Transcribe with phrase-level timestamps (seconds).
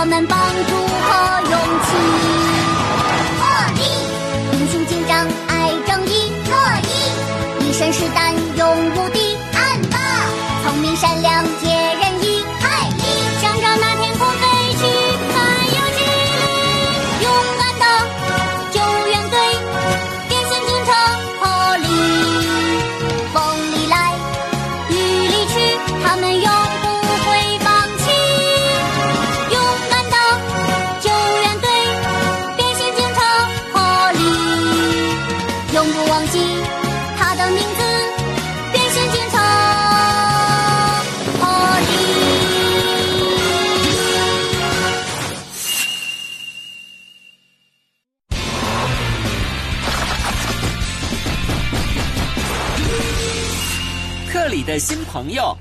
[0.00, 1.10] 我们帮助和
[1.50, 1.88] 勇气。
[3.40, 3.42] 特
[3.74, 3.82] 例，
[4.52, 6.54] 英雄警长爱正义，特
[6.86, 8.32] 一，一身是胆
[54.48, 55.54] 特里的新朋友，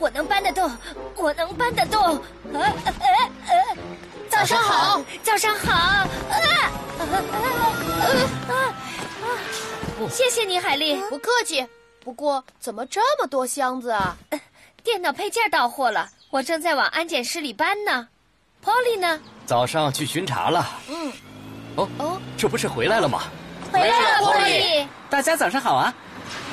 [0.00, 0.68] 我能搬得动，
[1.14, 2.02] 我能搬得动。
[2.52, 2.92] 呃呃
[3.46, 3.76] 呃，
[4.28, 5.72] 早上好，早上好。
[5.72, 7.06] 啊啊
[8.48, 10.10] 啊啊！
[10.10, 11.00] 谢谢你，海丽。
[11.02, 11.64] 不客气。
[12.02, 14.16] 不过怎么这么多箱子啊？
[14.82, 18.08] 电脑配件到货了，我正在往安检室里搬呢。
[18.64, 19.18] Polly 呢？
[19.46, 20.68] 早上去巡查了。
[20.88, 21.12] 嗯，
[21.76, 23.22] 哦哦，这不是回来了吗？
[23.72, 25.94] 回来了，Polly 大家早上好啊！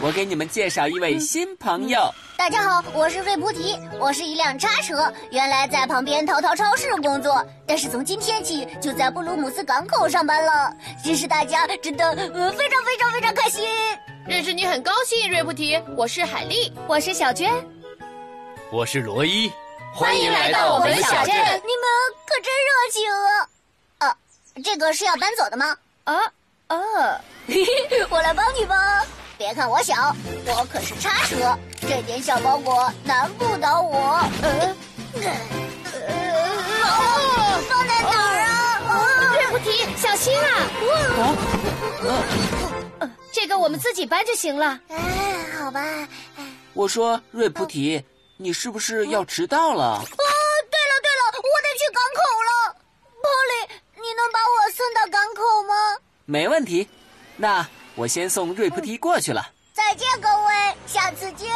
[0.02, 10.74] 我给你们介绍一位新朋友，大家好，我是瑞菩提，我是一辆叉车，原来在旁边淘淘超市工作，但是从今天起就在布鲁姆斯港口上班了。
[11.04, 13.68] 认识大家真的呃非常非常非常开心。
[14.28, 15.80] 认识你很高兴，瑞菩提。
[15.96, 17.52] 我是海丽，我是小娟。
[18.72, 19.52] 我是罗伊，
[19.98, 21.36] 欢迎来到我们小镇。
[21.36, 21.90] 你们
[22.28, 23.50] 可真热情啊！
[24.08, 24.16] 啊，
[24.64, 25.76] 这个是要搬走的吗？
[26.04, 26.14] 啊
[26.68, 26.78] 啊，
[28.12, 29.04] 我来帮你吧。
[29.40, 30.16] 别看我小，
[30.46, 34.24] 我可是叉车，这点小包裹难不倒我。
[34.44, 34.76] 呃，
[36.08, 39.34] 呃，放在哪儿啊？
[39.34, 40.48] 瑞菩提，小心啊！
[43.00, 44.80] 呃这个我们自己搬就行了。
[44.90, 45.84] 哎，好吧。
[46.74, 48.04] 我说瑞菩提，
[48.40, 49.96] 你是不是要迟到了？
[49.96, 52.76] 哦，对了对了，我得去港口了。
[53.20, 55.74] Polly，你能把我送到港口吗？
[56.26, 56.88] 没问题，
[57.36, 59.50] 那我先送瑞普提过去了。
[59.74, 61.50] 再见，各位，下次见。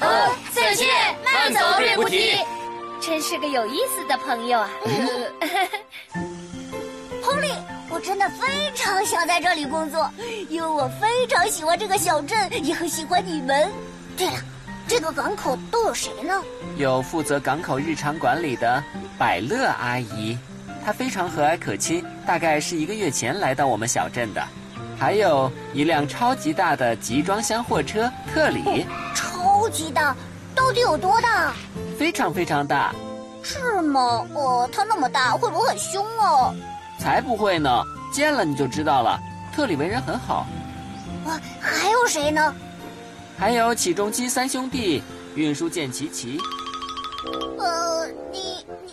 [0.00, 0.88] 哦，再见，
[1.24, 2.36] 慢走，瑞普提。
[3.00, 4.68] 真是个有意思的朋友啊！
[7.22, 7.54] Polly，
[7.88, 10.10] 我真的非常想在这里工作，
[10.48, 13.72] 因为我非常喜欢这个小镇，也很喜欢你们。
[14.18, 14.32] 对了，
[14.90, 16.34] 这个港口都有谁呢？
[16.76, 18.82] 有负责港口日常管理的
[19.16, 20.36] 百乐阿姨，
[20.84, 24.42] 她非常和蔼可亲，大概是一个月前来到我们小镇的。
[24.98, 28.84] 还有一辆超级大的集装箱货车特里，
[29.14, 30.12] 超级大，
[30.56, 31.52] 到底有多大？
[31.96, 32.92] 非常非常大，
[33.44, 34.26] 是吗？
[34.34, 36.52] 哦，它那么大，会不会很凶哦？
[36.98, 37.84] 才不会呢！
[38.12, 39.20] 见了你就知道了。
[39.54, 40.44] 特里为人很好，
[41.26, 42.52] 哇，还有谁呢？
[43.40, 45.02] 还有起重机三兄弟、
[45.34, 46.38] 运输舰琪琪。
[47.58, 48.92] 呃，你你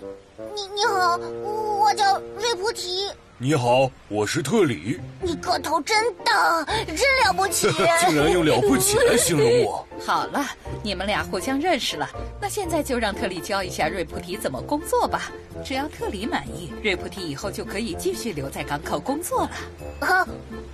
[0.55, 3.09] 你你好，我叫瑞菩提。
[3.37, 5.01] 你好，我是特里。
[5.21, 7.67] 你个头真大，真了不起！
[8.07, 9.85] 竟然用了不起来形容我。
[10.07, 10.45] 好了，
[10.81, 12.09] 你们俩互相认识了，
[12.39, 15.29] 那现在就让特里教一下瑞菩提怎么工作吧。
[15.61, 19.51] 只要特里满意，瑞菩提以后就可以继续留在港口工作了。
[19.99, 20.25] 好，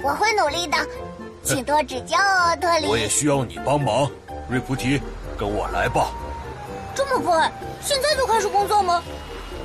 [0.03, 0.77] 我会努力的，
[1.45, 2.87] 请多指教哦，特里。
[2.87, 4.09] 我也需要你帮忙，
[4.49, 5.01] 瑞菩提，
[5.37, 6.09] 跟我来吧。
[6.95, 7.51] 这么快，
[7.81, 9.03] 现在就开始工作吗？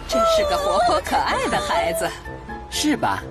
[0.09, 2.11] 真是个活泼可爱的孩子。
[2.71, 3.23] 是吧？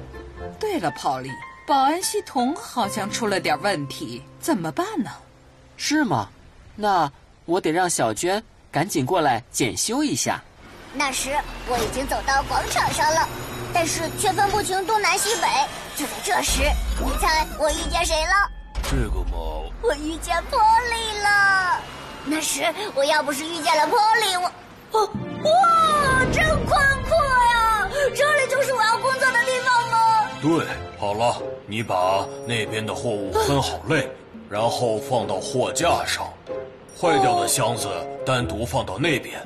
[0.60, 1.32] 对了，Polly，
[1.68, 5.12] 保安系统好像出了点问题，怎么办呢？
[5.76, 6.30] 是吗？
[6.76, 7.12] 那
[7.46, 8.42] 我得让小娟
[8.72, 10.42] 赶紧过来检修一下。
[10.94, 11.36] 那时
[11.68, 13.28] 我已经走到广场上了，
[13.74, 15.48] 但是却分不清东南西北。
[15.98, 16.62] 就在这时，
[17.04, 18.32] 你猜我遇见谁了？
[18.84, 21.82] 这个嘛，我遇见 Polly 了。
[22.24, 22.62] 那时
[22.94, 25.10] 我要不是遇见了 Polly，我，哦，
[25.44, 27.90] 哇，真宽阔呀！
[28.16, 30.30] 这里就是我要工作的地方吗？
[30.40, 30.68] 对，
[31.00, 34.08] 好了，你把那边的货物分好类，
[34.52, 36.32] 然后放到货架上，
[37.02, 37.90] 坏掉的箱子
[38.24, 39.42] 单独放到那边。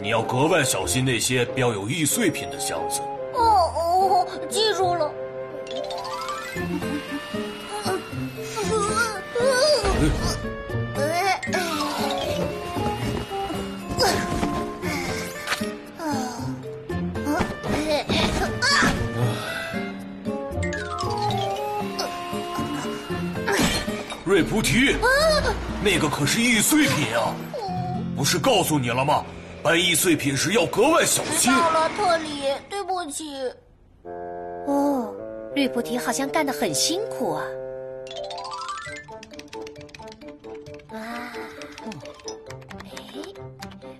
[0.00, 3.00] 你要格外小心那些标有易碎品的箱子。
[3.34, 4.65] 哦哦，记
[24.56, 24.96] 菩提，
[25.84, 27.34] 那个可是易碎品啊！
[28.16, 29.22] 不是告诉你了吗？
[29.62, 31.52] 搬易碎品时要格外小心。
[31.52, 33.52] 到了，特里，对不起。
[34.66, 35.14] 哦，
[35.54, 37.44] 绿菩提好像干得很辛苦啊。
[40.92, 41.34] 啊，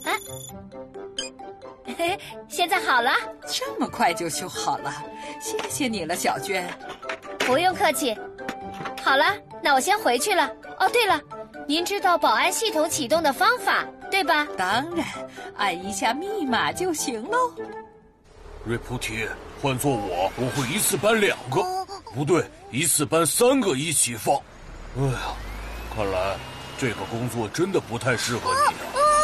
[0.05, 0.17] 哎，啊，
[1.99, 2.19] 嘿，
[2.49, 3.13] 现在好了，
[3.47, 5.05] 这么快就修好了，
[5.39, 6.67] 谢谢你了，小娟。
[7.41, 8.17] 不用客气。
[9.07, 10.51] 好了，那我先回去了。
[10.81, 11.21] 哦，对了，
[11.69, 14.45] 您知道保安系统启动的方法对吧？
[14.59, 15.07] 当然，
[15.57, 17.39] 按一下密码就行喽。
[18.65, 19.29] 瑞菩提，
[19.63, 21.63] 换做我，我会一次搬两个，
[22.17, 24.35] 不对，一次搬三个一起放。
[24.99, 25.37] 哎呀，
[25.95, 26.37] 看来
[26.77, 28.61] 这个工作真的不太适合你。
[28.61, 28.75] 啊，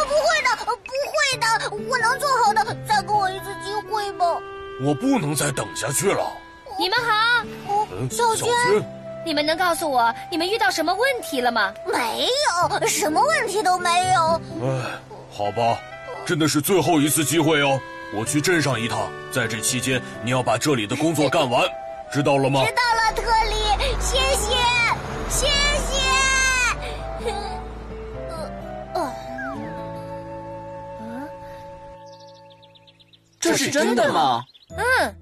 [0.07, 0.71] 不会的，不
[1.11, 2.63] 会的，我能做好的。
[2.87, 4.25] 再给我一次机会吧。
[4.81, 6.25] 我不能再等下去了。
[6.79, 7.45] 你们好，
[7.91, 8.47] 嗯，小娟，
[9.25, 11.73] 你们能告诉我你们遇到什么问题了吗？
[11.85, 14.41] 没有，什么问题都没有。
[14.61, 14.83] 哎，
[15.31, 15.79] 好吧，
[16.25, 17.79] 真的是最后一次机会哦。
[18.15, 21.63] 我去镇上一趟，在这期间你要把这里的工作干完，
[22.11, 22.63] 知道了吗？
[22.63, 23.55] 知道了，特里，
[23.99, 24.55] 谢谢，
[25.29, 25.93] 谢谢。
[28.93, 29.11] 呃，
[33.39, 34.43] 这是真的吗？
[34.77, 35.15] 嗯，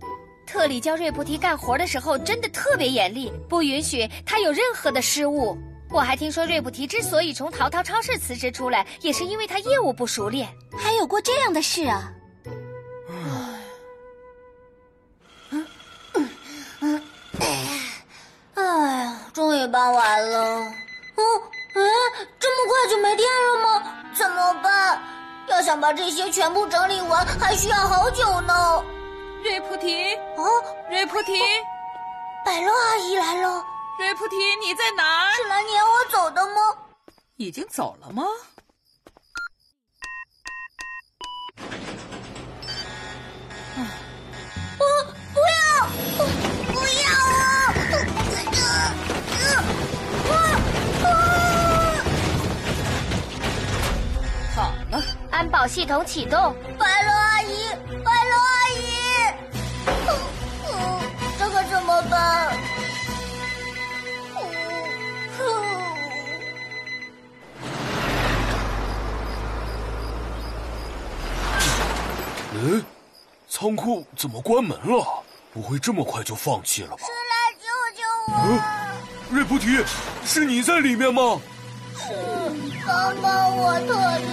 [0.51, 5.57] 特里教瑞菩提干活的时候真的特别严厉，不允许他有任何的失误。
[5.89, 10.49] 我还听说瑞菩提之所以从淘淘超市辞职出来，也是因为他业务不熟练。
[10.77, 12.11] 还有过这样的事啊？
[18.55, 18.61] 哎
[19.03, 20.39] 呀，终于搬完了。
[21.15, 21.23] 哦，
[21.75, 21.81] 哎，
[22.37, 23.83] 这么快就没电了吗？
[24.13, 25.01] 怎么办？
[25.47, 28.83] 要想把这些全部整理完，还需要好久呢。
[29.43, 31.33] 瑞菩提，哦，瑞菩提，
[32.45, 33.65] 百乐阿姨来了。
[33.97, 35.31] 瑞菩提，你在哪儿？
[35.35, 36.61] 是来撵我走的吗？
[37.37, 38.23] 已经走了吗？
[44.77, 44.83] 不，
[45.33, 45.87] 不要，
[46.67, 47.73] 不要啊！
[54.55, 55.01] 好了，
[55.31, 56.55] 安保系统启动。
[56.77, 57.69] 白乐阿姨，
[73.61, 75.05] 仓库怎么关门了？
[75.53, 77.03] 不会这么快就放弃了吧？
[77.05, 77.67] 谁来救
[78.01, 78.01] 救
[78.33, 78.57] 我！
[79.29, 79.85] 瑞菩提，
[80.25, 81.39] 是你在里面吗？
[81.95, 82.05] 是，
[82.87, 84.25] 帮帮我，特里。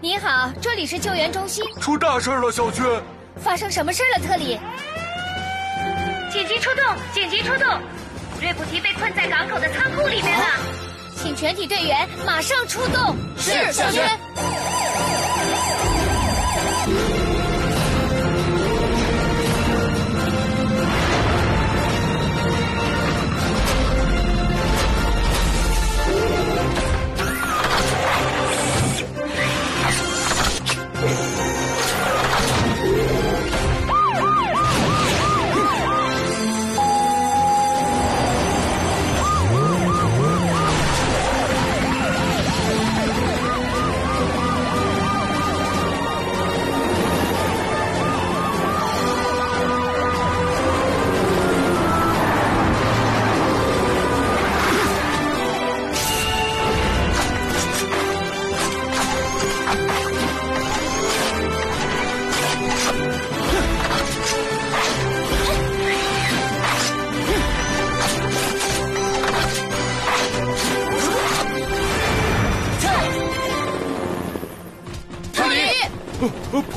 [0.00, 1.64] 你好，这里是救援中心。
[1.80, 2.84] 出大事了，小娟！
[3.40, 4.58] 发生什么事了，特里？
[6.32, 6.84] 紧急出动！
[7.14, 7.80] 紧急出动！
[8.40, 10.46] 瑞普提被困在港口的仓库里面了，
[11.16, 13.16] 请全体队员马上出动。
[13.38, 14.18] 是，小娟。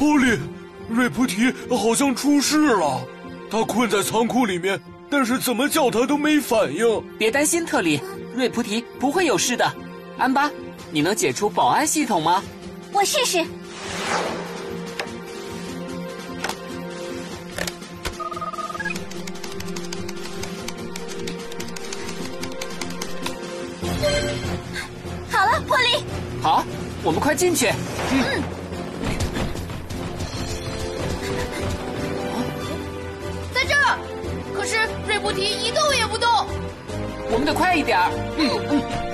[0.04, 0.38] 呃，波利，
[0.90, 3.00] 瑞菩提好像出事了，
[3.50, 4.78] 他困在仓库里面，
[5.10, 7.02] 但是怎么叫他都没反应。
[7.18, 8.02] 别担心，特里，
[8.36, 9.66] 瑞菩提不会有事的。
[10.18, 10.52] 安巴，
[10.92, 12.44] 你能解除保安系统吗？
[12.92, 13.46] 我试试。
[25.32, 26.04] 好了，破例。
[26.42, 26.66] 好，
[27.04, 27.70] 我们快进去。
[28.12, 28.44] 嗯。
[28.44, 28.63] 在
[37.54, 38.10] 快一点儿。
[38.38, 39.13] 嗯嗯。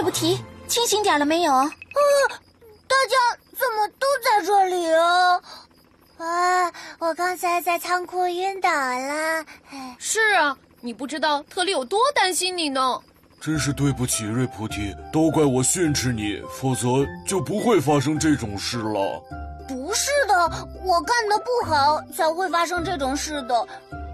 [0.00, 1.52] 瑞布提，清醒点了没有？
[1.52, 1.70] 啊，
[2.88, 5.38] 大家怎么都在这里啊？
[6.16, 9.44] 啊，我刚才在仓库晕倒了。
[9.98, 12.98] 是啊，你不知道特里有多担心你呢。
[13.42, 19.22] 真是对不起，瑞菩提，都怪我训斥你，否则就不会发生这种事了。
[19.68, 23.66] 不是的，我干的不好才会发生这种事的。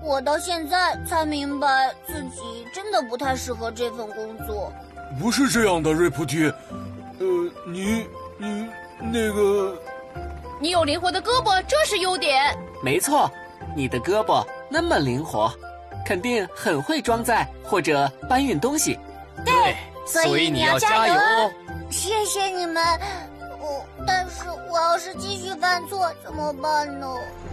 [0.03, 4.73] 我到现在才明白自己真的不太适合这份工作。
[5.19, 7.27] 不是这样的，瑞菩提，呃，
[7.67, 8.07] 你
[8.39, 8.67] 你
[9.01, 9.77] 那个，
[10.61, 12.57] 你有灵活的胳膊，这是优点。
[12.83, 13.31] 没错，
[13.75, 15.53] 你的胳膊那么灵活，
[16.05, 18.99] 肯定很会装载或者搬运东西。
[19.45, 21.51] 对，所以你要加油哦。
[21.91, 22.85] 谢谢你们，
[23.61, 27.07] 我但是我要是继续犯错怎么办呢？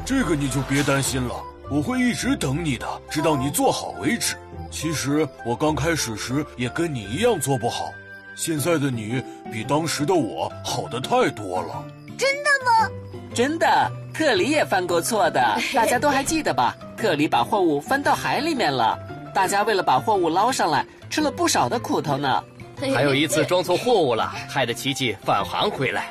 [0.06, 1.36] 这个你就别担心了，
[1.70, 4.36] 我会一直等你的，直到你做好为止。
[4.74, 7.94] 其实我刚开始时也跟你一样做不好，
[8.36, 11.86] 现在的你比当时的我好的太多了。
[12.18, 12.90] 真的吗？
[13.36, 15.40] 真的，特里也犯过错的，
[15.76, 16.76] 大家都还记得吧？
[16.98, 18.98] 特里把货物翻到海里面了，
[19.32, 22.44] 大家为了把货物捞上来，吃了不少的苦头呢。
[22.96, 26.10] 还有一次装错货物了，害得琪琪返航回来。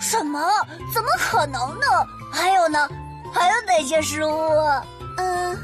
[0.00, 0.40] 什么？
[0.92, 1.86] 怎么可能呢？
[2.32, 2.88] 还有呢？
[3.32, 4.30] 还有哪些失误？
[5.18, 5.56] 嗯，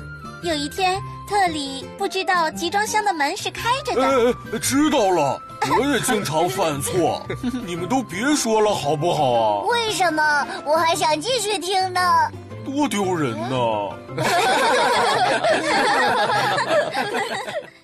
[0.45, 1.03] 有一天。
[1.29, 4.35] 特里不知道集装箱的门是开着的。
[4.53, 5.39] 哎，知道了，
[5.79, 7.23] 我也经常犯错，
[7.67, 9.61] 你们都别说了好不好啊？
[9.69, 10.49] 为什么？
[10.65, 12.01] 我还想继续听呢。
[12.65, 13.59] 多丢人呢！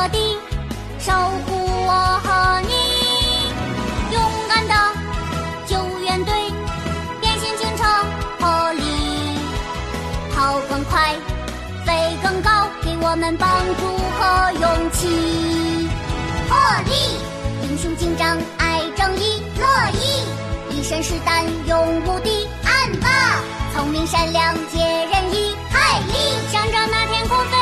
[0.00, 0.18] 我的，
[1.00, 1.12] 守
[1.44, 2.72] 护我和你。
[4.14, 4.74] 勇敢的
[5.66, 6.32] 救援队，
[7.20, 7.82] 变形警车，
[8.38, 8.82] 破例
[10.36, 11.16] 跑更快，
[11.84, 13.82] 飞更高，给我们帮助
[14.14, 15.88] 和勇气。
[16.48, 16.92] 破例
[17.64, 20.22] 英雄警长爱正义，乐意
[20.78, 22.46] 一身是胆勇无敌。
[22.64, 23.08] 暗霸
[23.74, 26.12] 聪明善良解人意，海力
[26.52, 27.57] 向着那天空飞。